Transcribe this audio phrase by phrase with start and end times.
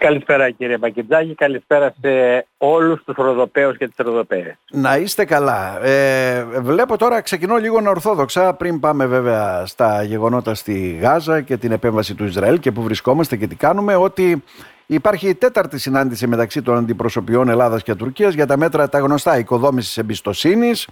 [0.00, 4.54] Καλησπέρα κύριε Μπακετζάκη, καλησπέρα σε όλους τους Ροδοπαίους και τις Ροδοπαίες.
[4.70, 5.84] Να είστε καλά.
[5.84, 11.72] Ε, βλέπω τώρα, ξεκινώ λίγο ορθόδοξα, πριν πάμε βέβαια στα γεγονότα στη Γάζα και την
[11.72, 14.44] επέμβαση του Ισραήλ και που βρισκόμαστε και τι κάνουμε, ότι
[14.86, 19.38] υπάρχει η τέταρτη συνάντηση μεταξύ των αντιπροσωπιών Ελλάδας και Τουρκίας για τα μέτρα τα γνωστά
[19.38, 20.88] οικοδόμησης εμπιστοσύνης,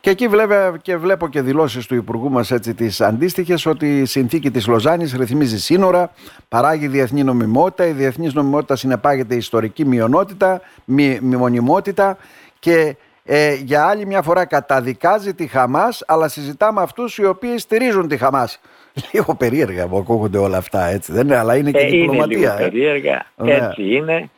[0.00, 4.04] και εκεί βλέπω και, βλέπω και δηλώσεις του Υπουργού μας έτσι τις αντίστοιχες ότι η
[4.04, 6.12] συνθήκη της Λοζάνης ρυθμίζει σύνορα,
[6.48, 12.18] παράγει διεθνή νομιμότητα, η διεθνής νομιμότητα συνεπάγεται ιστορική μειονότητα, μη, μονιμότητα
[12.58, 18.08] και ε, για άλλη μια φορά καταδικάζει τη Χαμάς αλλά συζητάμε αυτούς οι οποίοι στηρίζουν
[18.08, 18.60] τη Χαμάς.
[19.12, 22.36] Λίγο περίεργα μου ακούγονται όλα αυτά έτσι δεν είναι, αλλά είναι και ε, διπλωματία.
[22.36, 22.68] Είναι λίγο ε.
[22.68, 24.30] περίεργα, έτσι είναι.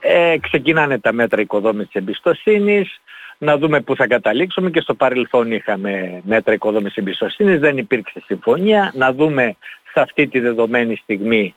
[0.00, 3.00] Ε, ξεκινάνε τα μέτρα οικοδόμησης εμπιστοσύνης,
[3.38, 8.92] να δούμε πού θα καταλήξουμε και στο παρελθόν είχαμε μέτρα οικοδόμησης εμπιστοσύνης, δεν υπήρξε συμφωνία,
[8.94, 9.56] να δούμε
[9.92, 11.54] σε αυτή τη δεδομένη στιγμή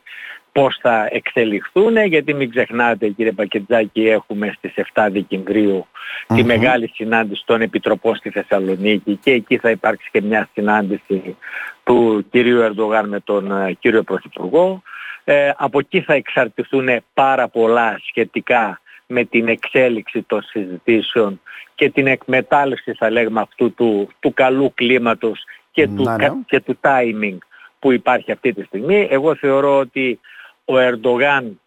[0.52, 5.88] πώς θα εξελιχθούν, γιατί μην ξεχνάτε κύριε Πακετζάκη έχουμε στις 7 δεκεμβριου
[6.28, 11.38] τη μεγάλη συνάντηση των Επιτροπών στη Θεσσαλονίκη και εκεί θα υπάρξει και μια συνάντηση
[11.84, 14.82] του κυρίου Ερντογάν με τον ε, κύριο Πρωθυπουργό.
[15.24, 21.42] Ε, από εκεί θα εξαρτηθούν πάρα πολλά σχετικά με την εξέλιξη των συζητήσεων
[21.76, 26.30] και την εκμετάλλευση θα λέγουμε αυτού του, του καλού κλίματος και του, ναι.
[26.46, 27.38] και του timing
[27.80, 29.08] που υπάρχει αυτή τη στιγμή.
[29.12, 30.20] Εγώ θεωρώ ότι
[30.66, 31.60] ο Ερντογάν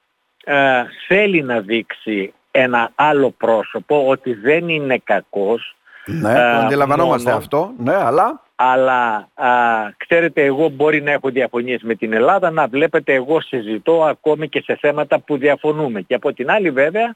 [0.45, 5.77] ε, θέλει να δείξει ένα άλλο πρόσωπο, ότι δεν είναι κακός.
[6.07, 9.49] Ναι, ε, αντιλαμβανόμαστε αυτό, ναι, αλλά αλλά α,
[9.97, 14.61] ξέρετε εγώ μπορεί να έχω διαφωνίες με την Ελλάδα, να βλέπετε εγώ συζητώ ακόμη και
[14.61, 16.01] σε θέματα που διαφωνούμε.
[16.01, 17.15] Και από την άλλη βέβαια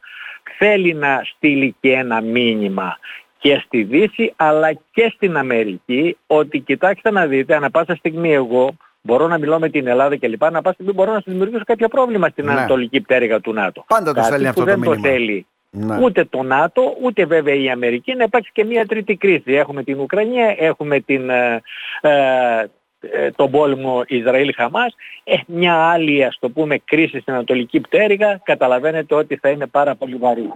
[0.58, 2.98] θέλει να στείλει και ένα μήνυμα
[3.39, 8.77] και στη Δύση αλλά και στην Αμερική ότι κοιτάξτε να δείτε ανα πάσα στιγμή εγώ
[9.00, 11.89] μπορώ να μιλώ με την Ελλάδα και λοιπά, να πάσα στιγμή μπορώ να δημιουργήσω κάποιο
[11.89, 12.52] πρόβλημα στην ναι.
[12.52, 13.84] ανατολική πτέρυγα του ΝΑΤΟ.
[13.89, 16.05] Πάντα το θέλει αυτό δεν το θέλει ναι.
[16.05, 19.52] Ούτε το ΝΑΤΟ, ούτε βέβαια η Αμερική να υπάρξει και μια τρίτη κρίση.
[19.52, 21.62] Έχουμε την Ουκρανία, έχουμε την, ε,
[22.01, 22.64] ε,
[23.01, 29.14] ε τον πόλεμο Ισραήλ-Χαμάς, ε, μια άλλη ας το πούμε κρίση στην Ανατολική Πτέρυγα, καταλαβαίνετε
[29.14, 30.52] ότι θα είναι πάρα πολύ βαρύ.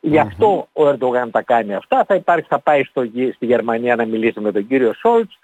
[0.00, 2.04] Γι' αυτό ο Ερντογάν τα κάνει αυτά.
[2.04, 3.04] Θα, υπάρξει, θα πάει στο,
[3.34, 5.38] στη Γερμανία να μιλήσει με τον κύριο Σόλτς.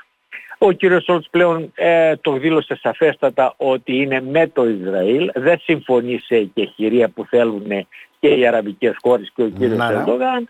[0.58, 5.30] Ο κύριος Σόλτς πλέον ε, το δήλωσε σαφέστατα ότι είναι με το Ισραήλ.
[5.34, 7.70] Δεν συμφωνεί σε εκεχηρία που θέλουν
[8.22, 9.94] και οι αραβικές χώρες και ο κύριος ναι, ναι.
[9.94, 10.48] Ερντογάν.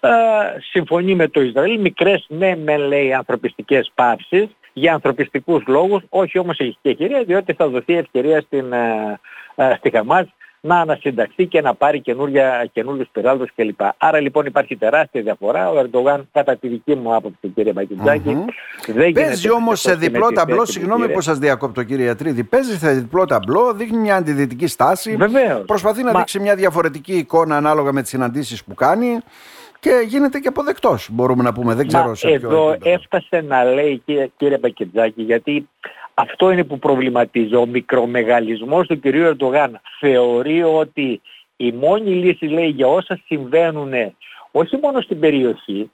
[0.00, 0.10] Ε,
[0.70, 6.58] συμφωνεί με το Ισραήλ, μικρές ναι με λέει ανθρωπιστικές πάυσεις για ανθρωπιστικούς λόγους, όχι όμως
[6.58, 9.20] έχει και ευκαιρία διότι θα δοθεί ευκαιρία στην, ε,
[9.54, 10.26] ε, στη Χαμάς
[10.64, 12.00] να ανασυνταχθεί και να πάρει
[12.72, 13.80] καινούριους πυράλδους κλπ.
[13.96, 15.70] Άρα λοιπόν υπάρχει τεράστια διαφορά.
[15.70, 18.92] Ο Ερντογάν κατά τη δική μου άποψη κύριε Μπακιντζάκη mm-hmm.
[18.94, 23.24] δεν Παίζει όμως σε διπλό ταμπλό, συγγνώμη που σας διακόπτω κύριε Ιατρίδη, παίζει σε διπλό
[23.24, 25.64] ταμπλό, δείχνει μια αντιδυτική στάση, Βεβαίως.
[25.66, 26.18] προσπαθεί να Μα...
[26.18, 29.18] δείξει μια διαφορετική εικόνα ανάλογα με τις συναντήσεις που κάνει
[29.82, 32.94] και γίνεται και αποδεκτός μπορούμε να πούμε, δεν ξέρω Μα σε ποιο Εδώ επίπεδο.
[32.94, 35.68] έφτασε να λέει κύριε, κύριε Μπακετζάκη γιατί
[36.14, 37.54] αυτό είναι που προβληματίζει.
[37.54, 41.20] Ο μικρομεγαλισμός του κυρίου Ερντογάν θεωρεί ότι
[41.56, 43.92] η μόνη λύση λέει για όσα συμβαίνουν
[44.50, 45.90] όχι μόνο στην περιοχή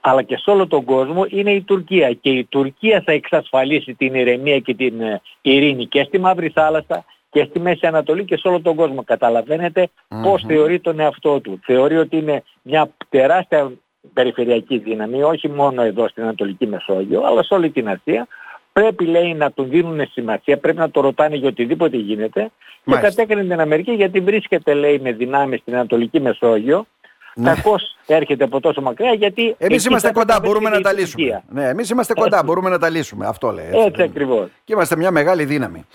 [0.00, 4.14] αλλά και σε όλο τον κόσμο είναι η Τουρκία και η Τουρκία θα εξασφαλίσει την
[4.14, 8.48] ηρεμία και την ε, ειρήνη και στη Μαύρη Θάλασσα και στη Μέση Ανατολή και σε
[8.48, 9.04] όλο τον κόσμο.
[9.04, 9.88] Καταλαβαίνετε
[10.22, 11.60] πώς θεωρεί τον εαυτό του.
[11.64, 13.72] Θεωρεί ότι είναι μια τεράστια
[14.12, 18.26] περιφερειακή δύναμη, όχι μόνο εδώ στην Ανατολική Μεσόγειο, αλλά σε όλη την Ασία,
[18.72, 22.50] πρέπει λέει να του δίνουν σημασία, πρέπει να το ρωτάνε για οτιδήποτε γίνεται
[22.84, 23.08] Μάλιστα.
[23.08, 26.86] και κατέκρινε την Αμερική γιατί βρίσκεται λέει με δυνάμεις στην Ανατολική Μεσόγειο
[27.34, 27.54] ναι.
[27.54, 29.54] Κακώς έρχεται από τόσο μακριά γιατί...
[29.58, 31.42] Εμείς είμαστε κοντά, μπορούμε να τα λύσουμε.
[31.48, 33.26] Ναι, εμείς είμαστε κοντά, μπορούμε να τα λύσουμε.
[33.26, 33.66] Αυτό λέει.
[33.66, 34.48] Έτσι, έτσι ακριβώς.
[34.64, 35.86] Και είμαστε μια μεγάλη δύναμη.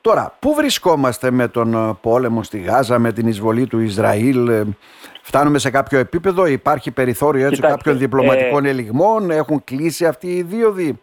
[0.00, 4.64] Τώρα, πού βρισκόμαστε με τον ε, πόλεμο στη Γάζα, με την εισβολή του Ισραήλ, ε,
[5.22, 8.68] φτάνουμε σε κάποιο επίπεδο, υπάρχει περιθώριο έτσι κάποιων διπλωματικών ε...
[8.68, 11.00] ελιγμών, έχουν κλείσει αυτοί οι δίωδοι.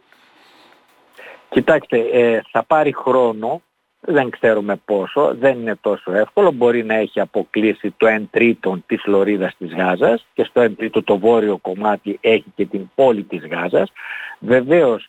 [1.50, 3.62] Κοιτάξτε, ε, θα πάρει χρόνο,
[4.00, 6.52] δεν ξέρουμε πόσο, δεν είναι τόσο εύκολο.
[6.52, 11.04] Μπορεί να έχει αποκλείσει το 1 τρίτο της Λωρίδας της Γάζας και στο 1 τρίτο
[11.04, 13.92] το βόρειο κομμάτι έχει και την πόλη της Γάζας.
[14.40, 15.08] Βεβαίως,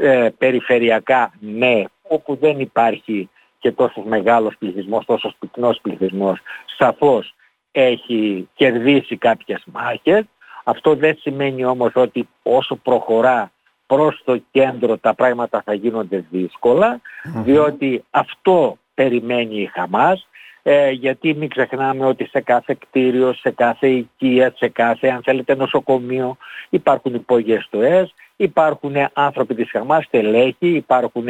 [0.00, 6.38] ε, περιφερειακά ναι, όπου δεν υπάρχει και τόσος μεγάλος πληθυσμός, τόσος πυκνός πληθυσμός,
[6.78, 7.34] σαφώς
[7.72, 10.24] έχει κερδίσει κάποιες μάχες.
[10.64, 13.50] Αυτό δεν σημαίνει όμως ότι όσο προχωρά
[13.86, 16.24] προς το κέντρο τα πράγματα θα γίνονται
[17.22, 20.28] διότι αυτό περιμένει η Χαμάς
[20.62, 25.54] ε, γιατί μην ξεχνάμε ότι σε κάθε κτίριο, σε κάθε οικία, σε κάθε αν θέλετε
[25.54, 26.36] νοσοκομείο
[26.68, 31.26] υπάρχουν υπόγειες στοές, υπάρχουν άνθρωποι της Χαμάς, τελέχη, υπάρχουν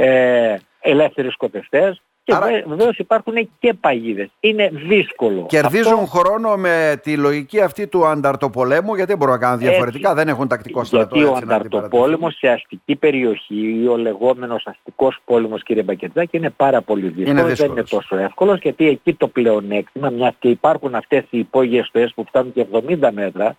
[0.00, 2.62] ε, ελεύθεροι σκοτευτές Και Άρα...
[2.66, 4.30] βεβαίως υπάρχουν και παγίδες.
[4.40, 5.46] Είναι δύσκολο.
[5.48, 10.28] Κερδίζουν χρόνο με τη λογική αυτή του ανταρτοπολέμου, γιατί δεν μπορούν να κάνουν διαφορετικά, δεν
[10.28, 11.16] έχουν τακτικό στρατό.
[11.16, 17.08] Γιατί ο ανταρτοπόλεμος σε αστική περιοχή, ο λεγόμενος αστικός πόλεμος, κύριε Μπακετζάκη, είναι πάρα πολύ
[17.08, 17.58] δύσκολος.
[17.58, 22.12] Δεν είναι τόσο εύκολος, γιατί εκεί το πλεονέκτημα, μιας και υπάρχουν αυτές οι υπόγειες στοέ
[22.14, 23.56] που φτάνουν και 70 μέτρα,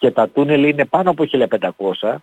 [0.00, 1.24] και τα τούνελ είναι πάνω από
[2.00, 2.22] 1500,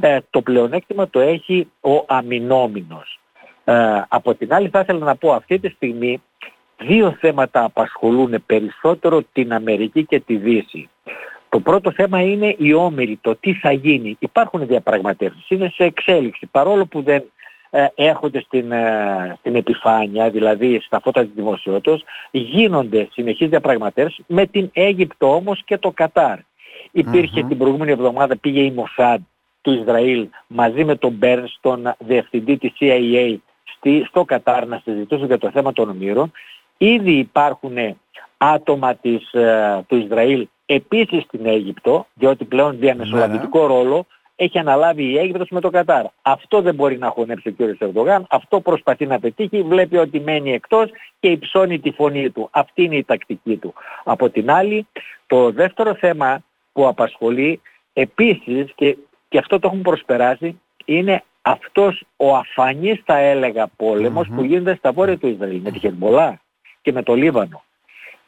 [0.00, 3.20] ε, το πλεονέκτημα το έχει ο αμυνόμινος.
[3.64, 6.22] Ε, από την άλλη θα ήθελα να πω αυτή τη στιγμή
[6.78, 10.88] δύο θέματα απασχολούν περισσότερο την Αμερική και τη Δύση.
[11.48, 14.16] Το πρώτο θέμα είναι η όμιλη, το τι θα γίνει.
[14.18, 17.24] Υπάρχουν διαπραγματεύσεις, είναι σε εξέλιξη, παρόλο που δεν
[17.70, 24.46] ε, έρχονται στην, ε, στην επιφάνεια, δηλαδή στα φώτα της δημοσιότητας, γίνονται συνεχείς διαπραγματεύσεις με
[24.46, 26.38] την Αίγυπτο όμως και το Κατάρ.
[26.96, 29.20] Υπήρχε την προηγούμενη εβδομάδα, πήγε η Μοσάντ
[29.62, 33.36] του Ισραήλ μαζί με τον Μπέρνς, τον διευθυντή της CIA
[33.76, 36.32] στη, στο Κατάρ να συζητήσουν για το θέμα των ομήρων.
[36.78, 37.76] Ήδη υπάρχουν
[38.36, 43.66] άτομα της, ε, του Ισραήλ επίσης στην Αίγυπτο, διότι πλέον διαμεσολαβητικό ναι.
[43.66, 44.06] ρόλο
[44.36, 46.04] έχει αναλάβει η Αίγυπτος με το Κατάρ.
[46.22, 47.60] Αυτό δεν μπορεί να χωνέψει ο κ.
[47.78, 50.90] Ερντογάν, αυτό προσπαθεί να πετύχει, βλέπει ότι μένει εκτός
[51.20, 52.48] και υψώνει τη φωνή του.
[52.50, 53.74] Αυτή είναι η τακτική του.
[54.04, 54.86] Από την άλλη,
[55.26, 56.42] το δεύτερο θέμα
[56.74, 57.60] που απασχολεί
[57.92, 58.96] επίσης και,
[59.28, 65.18] και αυτό το έχουν προσπεράσει είναι αυτός ο αφανής θα έλεγα που γίνεται στα βόρεια
[65.18, 66.40] του Ισραήλ με τη Χερμπολά
[66.82, 67.62] και με το Λίβανο.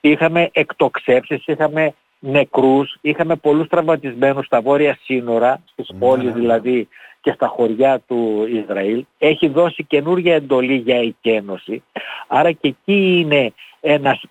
[0.00, 6.88] Είχαμε εκτοξεύσεις, είχαμε νεκρούς, είχαμε πολλούς τραυματισμένους στα βόρεια σύνορα, στις πόλεις δηλαδή
[7.20, 9.04] και στα χωριά του Ισραήλ.
[9.18, 11.82] Έχει δώσει καινούργια εντολή για εκένωση.
[12.26, 14.22] Άρα και εκεί είναι ένας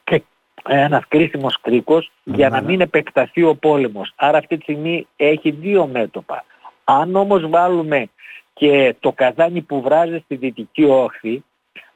[0.69, 4.13] ένας κρίσιμος κρίκος για να μην επεκταθεί ο πόλεμος.
[4.15, 6.45] Άρα αυτή τη στιγμή έχει δύο μέτωπα.
[6.83, 8.09] Αν όμως βάλουμε
[8.53, 11.43] και το καζάνι που βράζει στη δυτική όχθη,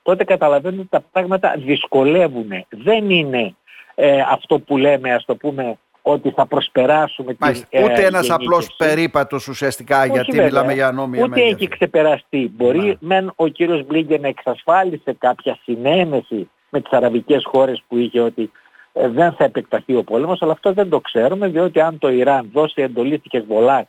[0.02, 2.50] τότε καταλαβαίνουμε ότι τα πράγματα δυσκολεύουν.
[2.70, 3.56] Δεν είναι
[3.96, 8.76] ε, αυτό που λέμε, ας το πούμε, ότι θα προσπεράσουμε την ε, Ούτε ένας απλός
[8.78, 12.52] περίπατος ουσιαστικά, γιατί μιλάμε για νόμια Ούτε έχει ξεπεραστεί.
[12.56, 18.52] Μπορεί μεν ο κύριος Μπλίγκεν εξασφάλισε κάποια συνένεση με τις αραβικές χώρες που είχε ότι
[18.94, 22.50] ε, δεν θα επεκταθεί ο πόλεμος, αλλά αυτό δεν το ξέρουμε, διότι αν το Ιράν
[22.54, 23.88] δώσει εντολή στη Χεσμολά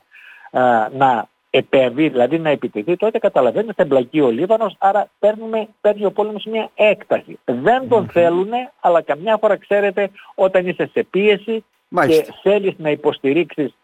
[0.92, 6.10] να επέμβει, δηλαδή να επιτεθεί, τότε καταλαβαίνετε θα εμπλακεί ο Λίβανος, άρα παίρνουμε, παίρνει ο
[6.10, 7.38] πόλεμος μια έκταση.
[7.44, 8.50] Δεν τον mm θέλουν,
[8.80, 11.64] αλλά καμιά φορά ξέρετε όταν είσαι σε πίεση
[12.06, 13.74] και θέλεις να υποστηρίξεις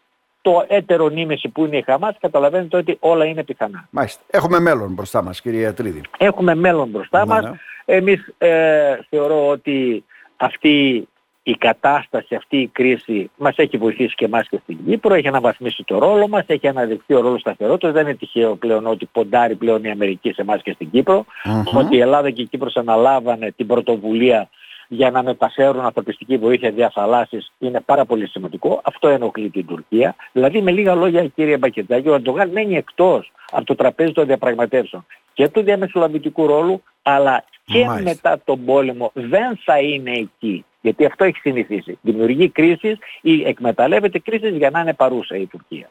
[0.47, 3.87] το έτερο νήμεση που είναι η Χαμάς, καταλαβαίνετε ότι όλα είναι πιθανά.
[3.89, 4.21] Μάλιστα.
[4.29, 6.01] Έχουμε μέλλον μπροστά μας, κυρία Τρίδη.
[6.17, 7.43] Έχουμε μέλλον μπροστά ναι, μας.
[7.43, 7.51] Ναι.
[7.85, 10.03] Εμείς ε, θεωρώ ότι
[10.37, 11.07] αυτή
[11.43, 15.83] η κατάσταση, αυτή η κρίση μας έχει βοηθήσει και εμάς και στην Κύπρο, έχει αναβαθμίσει
[15.83, 19.83] το ρόλο μας, έχει αναδειχθεί ο ρόλος σταθερότητας, δεν είναι τυχαίο πλέον ότι ποντάρει πλέον
[19.83, 21.25] η Αμερική σε εμάς και στην κυπρο
[21.73, 24.49] ότι η Ελλάδα και η Κύπρος αναλάβανε την πρωτοβουλία
[24.87, 28.81] για να μεταφέρουν ανθρωπιστική βοήθεια διαθαλάσσης είναι πάρα πολύ σημαντικό.
[28.83, 30.15] Αυτό ενοχλεί την Τουρκία.
[30.31, 35.05] Δηλαδή με λίγα λόγια κύριε Μπακετζάκη, ο Αντογάν μένει εκτός από το τραπέζι των διαπραγματεύσεων
[35.33, 40.65] και του διαμεσολαβητικού ρόλου αλλά και μετά τον πόλεμο δεν θα είναι εκεί.
[40.81, 41.97] Γιατί αυτό έχει συνηθίσει.
[42.01, 45.89] Δημιουργεί κρίσεις ή εκμεταλλεύεται κρίσεις για να είναι παρούσα η Τουρκία.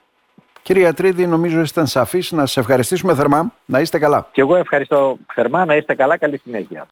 [0.62, 2.32] Κύριε Ατρίδη, νομίζω ήταν σαφής.
[2.32, 3.52] Να σας ευχαριστήσουμε θερμά.
[3.64, 4.28] Να είστε καλά.
[4.32, 5.64] Και εγώ ευχαριστώ θερμά.
[5.64, 6.16] Να είστε καλά.
[6.16, 6.84] Καλή συνέχεια.